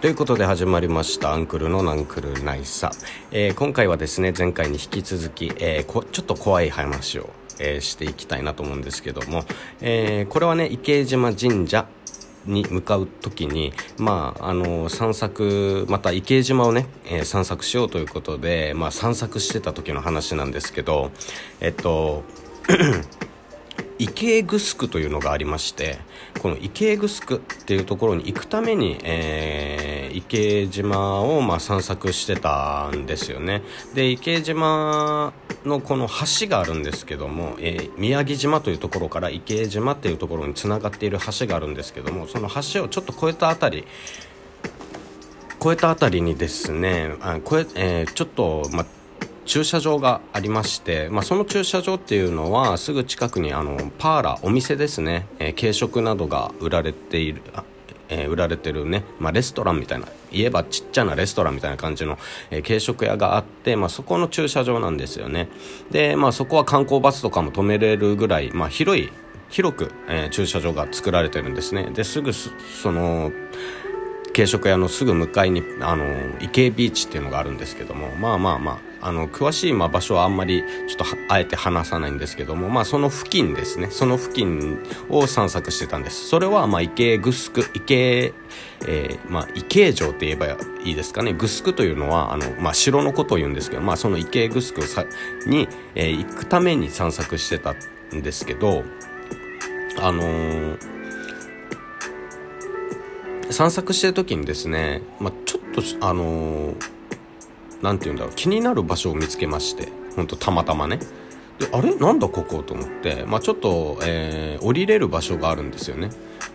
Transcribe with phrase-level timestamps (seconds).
[0.00, 2.90] ということで始まりました「アンクルのナンクルナイサ」
[3.32, 9.44] えー、今回はですね前回に引き続き、えー、ちょっと怖い話を、えー、していきたいなと思うんですけども、
[9.82, 11.86] えこれはね池江島神社
[12.46, 21.10] に向かう時に、まあ、あの散策また池江島をね、え散策しようということで、まあ、散策してた時の話なんですけど
[21.60, 22.24] えっと
[24.00, 25.98] 池江城というのがありまして
[26.40, 33.62] この池江城っていうところに行くために、えー、池江島をまあ散策してたんですよね。
[33.94, 35.34] で池江島
[35.66, 43.86] のこの橋があるんですけども、えー、宮城島というところから池江島っていうところにつながっている橋があるんですけどもその橋をちょっと越えた辺り
[45.60, 48.99] 越えた辺りにですねあ越ええー、ちょっと、まあ
[49.50, 57.42] 駐車場がありまして、まあ、その駐車場っていうのはすぐ近くにあのパーラーお店ですね、えー、軽食などが売られている
[58.12, 62.18] えー、売られてるね、まあ、レストランみたいな言えばちっちゃなレストランみたいな感じの、
[62.50, 65.48] えー、軽食屋があって、まあ、そこの駐車場なんですよね。
[65.92, 69.10] で、まあ、そこは観光バスとかも止めれるぐらい、まあ、広い
[69.48, 71.90] 広く、えー、駐車場が作られてるんですね。
[71.92, 72.50] ですぐそ
[72.90, 73.32] の
[74.40, 76.06] 軽食屋のすぐ向かいにあの
[76.40, 83.90] 池江ビーチっていうのがあるんですけどもまあまあまああの詳しいま場所はあんまりちょっとあえて話さないんですけどもまあその付近ですね。
[83.90, 84.78] その付近
[85.10, 86.26] を散策してたんです。
[86.28, 88.32] それはま池江グスク池江
[88.86, 90.46] えー、まあ、池江城って言えば
[90.84, 91.34] いいですかね。
[91.34, 94.80] グスクというのはあの、まあ、城のことを言うんですけど、まあ、その池江グスク
[95.46, 97.74] に、えー、行くために散策してた
[98.14, 98.84] んですけど
[99.98, 100.99] あのー
[103.50, 106.74] 散策してる時にですね、まあ、ちょっとあの
[107.82, 110.98] 何、て言うんだろう気になる場所を見つけましてほんとたまたまね。
[111.58, 111.94] であれ？
[111.96, 116.10] なんだここと思って、まあ、ちょっと、えー、降りれる場所があるんですよね。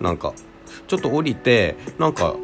[0.00, 0.32] なんか
[0.86, 2.34] ちょっと降りてなんか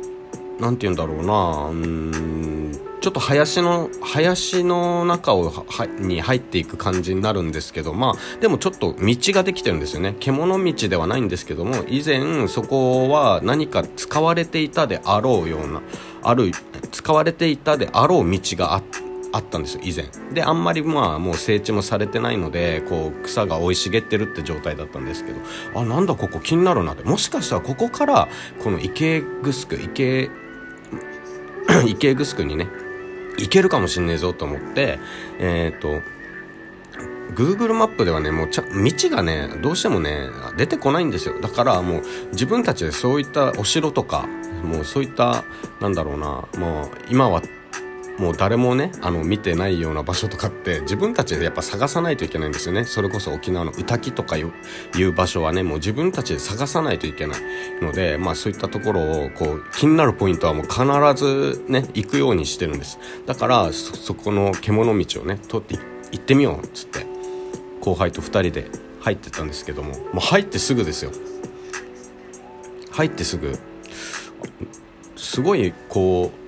[0.60, 2.72] なんて言うんだろうなうん
[3.02, 10.14] ちょっと林の林の中をはに入っていく感じになるんですけどまあでもちょっと道ができてるんですよね。
[10.20, 15.82] 獣道ではないんですけども以前そこは何か使われていたであろうような
[16.22, 16.52] ある
[16.92, 19.00] 使われていたであろう道があって
[19.32, 20.06] あったんですよ以前。
[20.32, 25.40] であんまりまあもう整地もされてないのでこう草が生い茂ってるって状態だったんですけど
[25.74, 27.02] あなんだここ気になるなって。
[27.02, 28.28] もしかしたらここから
[28.62, 30.30] この池城池
[31.86, 32.68] 池城にね
[33.38, 34.98] いけるかもしんねえぞと思って
[35.38, 36.02] えっ、ー、と
[37.34, 38.70] Google マップではねもうちゃ道
[39.10, 41.40] がねどうしてもね出てこないんですよ。
[41.40, 44.28] だからもう自分たちでそういったお城とか
[44.62, 45.44] もうそういった
[45.80, 47.42] なんだろうなもう今は
[48.22, 52.84] もう誰もねあの見てないような場所とかって自分たちでやっぱ探さないといけないんですよね。
[52.84, 57.40] それこそ沖縄の宇滝とかいう場所はねもう自分たちで探さないといけない
[57.80, 60.84] のでまあそういったところをこう気になるポイントはもう必
[61.16, 63.00] ずね行くようにしてるんです。
[63.26, 65.74] だからそこの獣道をね通って
[66.12, 67.04] 行ってみようっつって
[67.80, 71.10] 後輩と2人で入ってたんですけどももう入ってすぐですよ。
[72.92, 73.58] 入ってすぐ。
[75.16, 76.41] すごいこう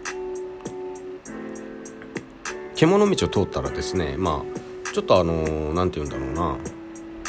[2.87, 6.57] 獣道を通ったらですねまあちょっとあの何、て言うんだろうな。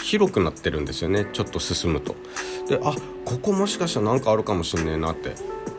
[0.04, 1.26] 広くなってるんですよね。
[1.34, 2.16] ちょっと進むと。
[2.68, 2.94] であ
[3.26, 5.34] ここもしかしたら何かあるかもしんねえなって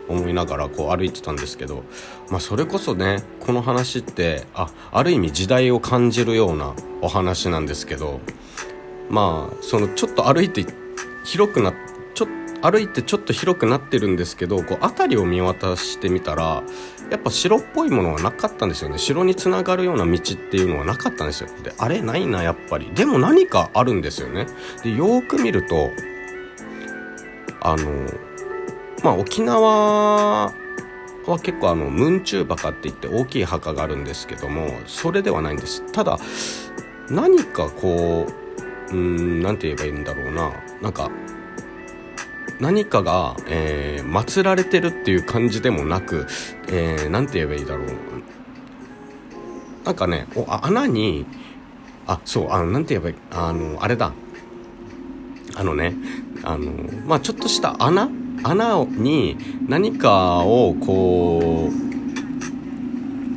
[0.09, 1.85] 思いながらこう歩いてたんですけど、
[2.29, 8.21] まあ、それこそねこの話ってあある意味時代を感じるようなお話なんですけど。
[9.09, 10.67] まあそのちょっと歩いて
[11.25, 11.77] 広くなちょ
[12.63, 16.63] 歩いてちょっと広くなってるんですけどこう辺りを見渡してみたら
[17.11, 18.99] やっぱ城っぽいものはなかったんですよね。
[18.99, 21.49] 城につながるような道っていうのはなかったんですよ。
[21.63, 22.91] であれないなやっぱり。
[22.95, 24.47] でも何かあるんですよね。
[24.83, 25.91] でよーく見ると
[27.61, 28.11] あの
[29.05, 30.53] まあ沖縄
[31.27, 35.85] は結構あのムンチューバカって言って大きい墓があるんですけどもそれではないんです。
[35.93, 36.19] ただ
[37.09, 38.27] 何かこ
[38.91, 40.53] ううん何て言えばいいんだろうな。
[40.83, 41.11] なんか
[42.61, 46.27] 何かが、えー、祀られてるっていう感じでもなく、
[46.69, 47.87] えー、なんて言えばいいだろう。
[49.85, 51.27] なんかね、お穴に、
[52.07, 54.13] あ、そう、あの、なんて言えばいい、あの、あれだ。
[55.55, 55.95] あのね、
[56.43, 56.73] あの、
[57.07, 58.09] まあちょっとした穴
[58.43, 59.37] 穴に
[59.69, 61.87] 何かをこう、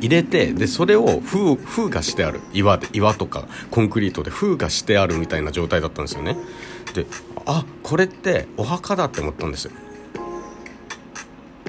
[0.00, 2.40] 入れて、で、それを封、封がしてある。
[2.52, 6.36] 岩で、岩とかコンクリートで封がしてあるみたいな状態だったんですよね。
[6.94, 7.06] で
[7.46, 9.66] あこれってお墓だって思ったんです。
[9.66, 9.72] よ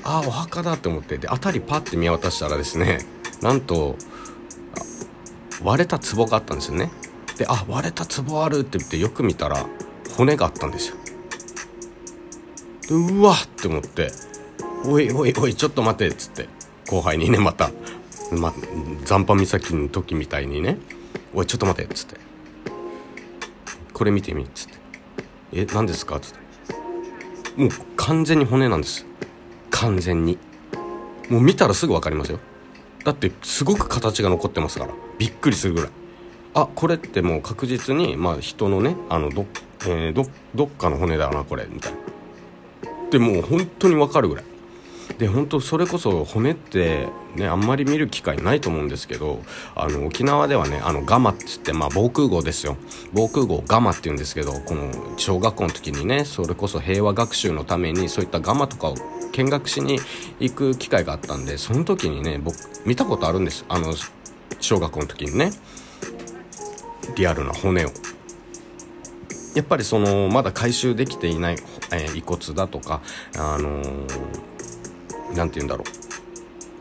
[0.04, 1.18] あお墓だって思って。
[1.18, 3.00] で辺りパッて見渡したらですね
[3.42, 3.96] なんと
[5.64, 6.92] 割れた壺があったんですよね。
[7.38, 9.66] であ割れた壺あるって言ってよく見たら
[10.18, 10.96] 骨があったんですよ。
[12.88, 14.12] でうわって思って
[14.86, 16.50] 「おいおいおいちょっと待て」っつって
[16.88, 17.72] 後輩にねまた、
[18.32, 18.54] ま、
[19.06, 20.78] 残波岬の時みたいにね
[21.34, 22.18] 「おいちょっと待て」っつって
[23.94, 24.74] 「これ見てみ」っつって
[25.54, 26.40] 「え何ですか?」っつって
[27.58, 29.06] もう完全に骨なんです。
[29.70, 30.38] 完全に。
[31.30, 32.40] もう見たらすぐ分かりますよ。
[33.04, 34.94] だってすごく形が残ってますから。
[35.18, 35.90] びっくりするぐらい。
[36.54, 39.46] あこれってもう確実に、まあ、人のねあのど,、
[39.86, 41.66] えー、どどっかの骨だなこれ。
[41.70, 42.00] みたいな。
[43.10, 44.46] でもう本当に分かるぐらい。
[45.18, 49.42] で本当それこそ骨ってねあんまり見る機会ないと思うんですけど
[49.76, 52.78] あの沖縄ではねあのガマっつってまあ防空壕ですよ。
[53.14, 58.96] 防空壕ガマって言うんですけどこの小学校の時にねそれこそ平和学習のためにそういったガマとかを
[59.32, 60.00] 見学しに
[60.40, 62.56] 行く機会があったんでその時にね僕
[62.86, 63.66] 見たことあるんです。
[63.70, 63.94] あの
[64.60, 65.52] 小学校の時にね。
[67.16, 67.90] リアルな骨を。
[69.54, 71.58] やっぱりそのまだ回収できていない、
[71.92, 73.02] えー、遺骨だとか
[73.38, 73.84] あの
[75.36, 76.12] 何、て言うんだろう。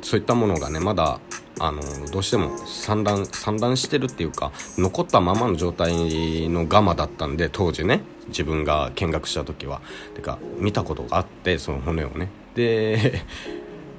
[0.02, 1.20] そういったものがねまだ
[1.60, 9.80] あのどうしても散乱散乱してるっていうか残ったままの状態のガマだったんで当時ね自分が見学した時は。
[10.14, 12.28] てか見たことがあってその骨をね。
[12.54, 13.22] で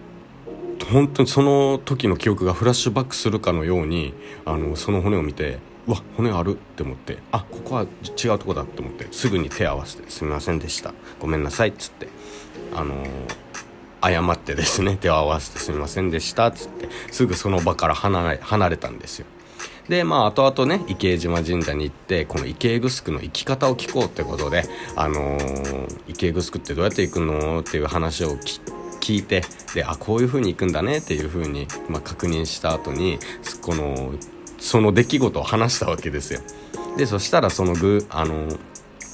[0.91, 4.13] 本当にその時の記憶がフラッシュバックするかのように
[4.43, 10.93] あのその骨を見てうわ骨あるって思ってあここは違うとこだって思ってすぐに手合わせて「すみませんでした。
[11.19, 12.07] ごめんなさい」っつって
[12.75, 13.05] あの
[14.01, 19.25] 謝ってですね手を合わせて「すみませんでした」っつってすぐその場から離れ離れたんですよ。
[19.89, 24.63] でまあ後々ね池江島神社に行ってこの池江グスクの生き方を聞こうってことで
[24.95, 28.37] あのー、池江グスクってどうやって行くのっていう話を
[29.01, 29.43] 聞いて
[29.73, 33.19] であこういう風に行くんだねっていう風にまあ、確認した後に
[33.61, 34.13] この
[34.59, 36.39] その出来事を話したわけですよ。
[36.97, 38.47] でそしたらそのぐあの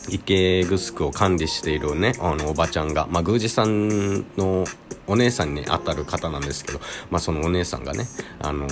[0.09, 4.65] 池グスクを管理しているねあのおばちゃんが、まあ、宮司さんの
[5.07, 8.06] お姉さんに当たる方なんですけど、まあ、そのお姉さんがね
[8.39, 8.68] あの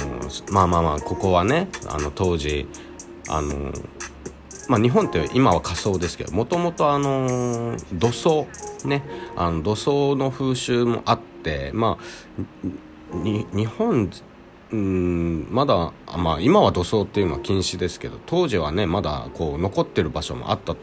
[0.52, 2.68] まあまあまあここはねあの当時
[3.28, 3.72] あの
[4.68, 8.48] まあ、日本って今は仮想ですけどもともとあの土葬
[8.84, 9.04] ね
[9.36, 12.04] あの土葬の風習もあってまあ
[13.24, 14.10] 日本
[14.72, 20.76] うんまだ、まあ、今は土葬っていうのは禁止ですけど当時はねまだこう残ってる場所もあった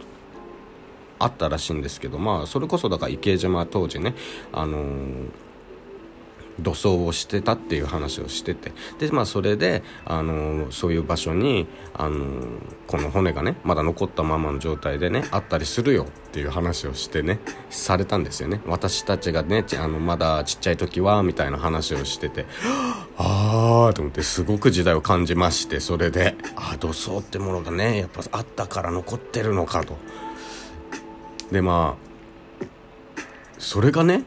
[1.23, 4.15] あったらしいんですけどまあそれこそだから池江島当時ね
[4.53, 5.29] あのー
[6.59, 12.45] 土葬をしてたっていう話をしててでまあそれであのそういう場所にあの
[12.87, 17.39] この骨がねまだ残ったままの状態でねあったりするよっていう話をしてね
[17.71, 18.61] されたんですよね。
[18.67, 22.47] 私たちがねあのまだちっちゃい時はみたいな話をしてて
[23.17, 29.97] ああと思ってすごく時代を感じましてそれでああ土葬ってものがねやっぱあったから残ってるのかと。
[31.53, 32.65] でまあ
[33.59, 34.25] それがね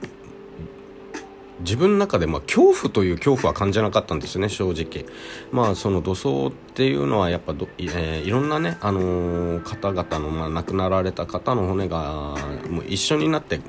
[1.62, 5.06] 自分の中でまあ恐怖という恐怖は感じなかったんですよね正直。
[5.52, 12.36] まあその土葬っていうのはやっぱど、えー、いろんなね、あのー、方々の、まあ、亡くなられた方の骨が
[12.70, 13.60] もう一緒になって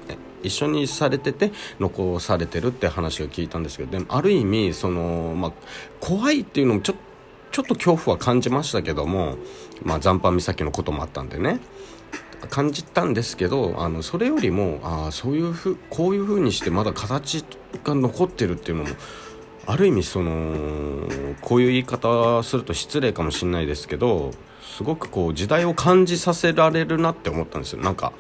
[0.43, 5.53] 一緒にされてて残されてるって話を聞いたんですけどでもある意味その、まあ、
[6.01, 6.95] 怖いっていうのもちょ
[7.53, 9.37] ちょっと恐怖は感じましたけども、
[9.83, 11.61] ま、残波岬のこともあったんでね。
[12.51, 17.45] 感じたんですけどあのそれよりもあそういうふこういうふうにしてまだ形
[17.85, 18.91] が残ってるっていうのも
[19.67, 21.09] ある意味その
[21.41, 27.83] こういう言い方すると失礼かもしれないですけどすごくこう時代を感じさせられるなって思ったんですよ。
[27.83, 28.13] なんか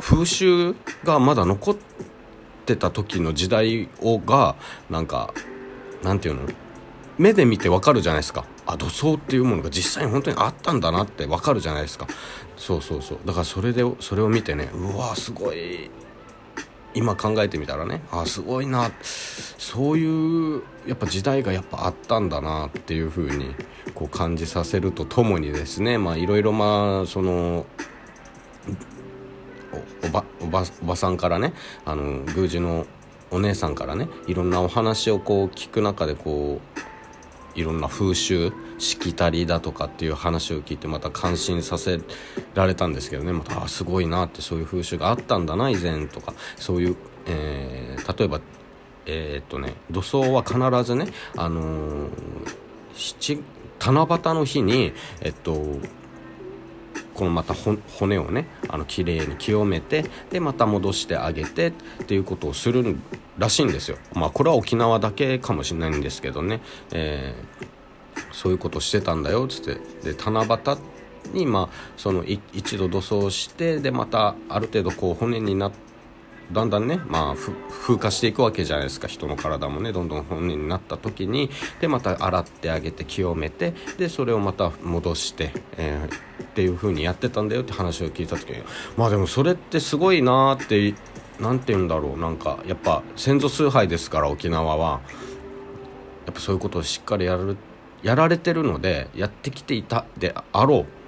[0.00, 1.76] 風習がまだ残っ
[2.66, 4.56] てた時の時代をが
[4.90, 5.32] なんか
[6.02, 6.42] なんていうの？
[7.18, 8.44] 目で見てわかるじゃないですか。
[8.66, 12.06] あ土葬っていうものが実際に本当にあったんだなってわかるじゃないですか。
[12.56, 13.18] そうそうそう。
[13.24, 15.90] だからそれでそれを見てねうわすごい。
[16.94, 18.02] 今考えてみたらね。
[18.10, 18.90] あすごいな。
[19.02, 23.54] そういうやっぱ時代がやっぱあったんだなっていう風に
[23.94, 25.98] こう感じさせるとともにですね。
[25.98, 27.66] まあいろいろまあその
[30.04, 31.52] おばおばおばさんからね
[31.84, 32.02] あの
[32.34, 32.86] 宮司の
[33.30, 36.95] お姉さんからねいろんなお話をこう聞く中でこう
[37.56, 42.00] いろんな風習しきたりだとかっていう話を聞いてまた感心させ
[42.54, 43.32] られたんですけどね。
[43.32, 46.34] またあすごいなってそういう風習があったんだな以前とか。
[46.56, 46.96] そういう、
[47.26, 48.40] えー、例えば
[49.06, 52.10] えー、っとね土葬は必ずねあのー、
[52.94, 53.42] 七
[53.78, 55.78] 七夕の日にえっと
[57.16, 61.70] このまた骨をねあの綺麗に清めてでまた戻してあげてっ
[62.06, 62.96] ていうことをする
[63.38, 63.96] らしいんですよ。
[64.12, 66.60] まあこれは沖縄だけかもしれないんですけどね、
[66.92, 70.12] えー、そういうことしてたんだよっつって。
[70.12, 70.78] で七夕
[71.32, 75.85] にまあその一度土葬してでまたある程度こう骨になって
[76.52, 77.34] だんだんね、まあ、
[77.82, 79.08] 風化していくわけじゃないですか。
[79.08, 81.50] 人の体もねどんどん本人になった時に。
[81.80, 83.74] でまた洗ってあげて清めて。
[83.98, 87.62] でそれをまた戻して、えー、っていう風にやってたんだよ。
[87.62, 88.62] って話を聞いた時に。
[88.96, 90.94] まあでもそれってすごいなって
[91.40, 92.20] 何て言うんだろう。
[92.20, 95.00] なんかやっぱ先祖崇拝ですから沖縄は。
[96.26, 97.56] やっぱそういうことをしっかりやる
[98.02, 101.05] やられてるのでやってきていたであろう。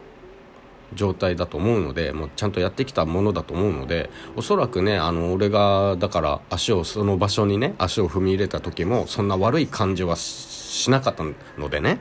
[0.95, 11.25] 状態だと思うのでもうちゃんとやってきたものだと思うのでおそらくねあの俺がだから足をその場所にね足を踏み入れた時もそんな悪い感じはしなかった
[11.59, 12.01] のでね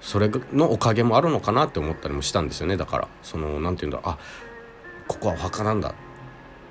[0.00, 2.76] それのおかげもあるのかなって思ったりもしたんですよね。
[2.76, 4.18] だからその何て言うんだろうあ
[5.08, 5.90] ここはお墓なんだ。
[5.90, 5.92] っ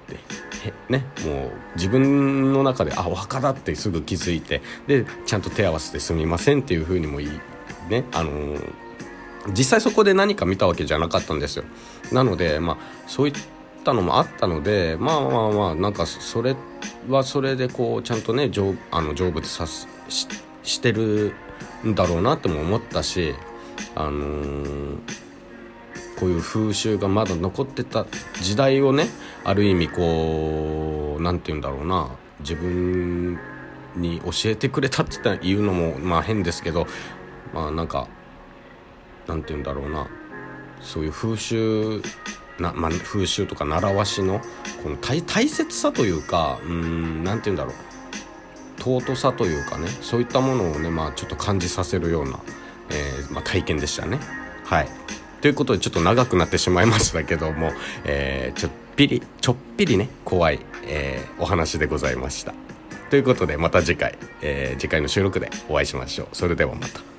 [0.05, 7.29] てねもう自分の中であお墓だってすぐ気づいてでちゃんと手合わせてすみませんっていうふうにもいい
[7.89, 8.73] ねあのー
[9.49, 11.65] 実際そこで何か見たわけじゃなかったんですよ。
[12.11, 13.33] なのでまあそういっ
[13.83, 16.55] たのもあったのでまあまあまあなんかそれ
[17.09, 19.87] はそれでこうちゃんとね成あの成仏さし
[20.63, 21.33] してる
[21.85, 23.35] んだろうなっても思ったし
[23.95, 24.97] あのー、
[26.19, 28.05] こういう風習がまだ残ってた
[28.41, 29.07] 時代をね
[29.43, 32.07] ある意味こう何て言うんだろうな
[32.39, 33.37] 自分
[33.95, 36.87] に教えてくれたって言うのもまあ変ですけど
[37.53, 38.07] まあなんか
[39.27, 40.07] 何て言うんだろうな
[40.81, 42.01] そういう風習
[42.59, 44.41] な、まあ、風習とか習わしの
[44.83, 52.39] この大切さというかうん何て言うんだろう尊さというかねそういったものをね、まあ、ちょっと感じさせるような、
[52.89, 54.19] えー、まあ、体験でしたね。
[54.65, 54.87] はい
[55.41, 57.73] ということでちょっと長くなってしまいましたけども、
[58.05, 62.53] えー、ちょっぴりちょっぴりね怖い、えー、お話でございました。
[63.09, 66.27] ということでまた次回、えー、次回の収録でお会いしましょう。
[66.31, 67.12] それではまた。